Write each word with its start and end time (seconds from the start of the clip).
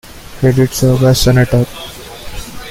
He 0.41 0.51
did 0.51 0.71
serve 0.73 1.03
as 1.03 1.21
senator. 1.21 1.67